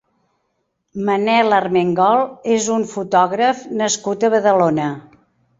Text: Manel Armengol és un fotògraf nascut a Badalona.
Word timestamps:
Manel 1.09 1.53
Armengol 1.57 2.25
és 2.57 2.71
un 2.79 2.89
fotògraf 2.95 3.63
nascut 3.83 4.27
a 4.31 4.35
Badalona. 4.37 4.93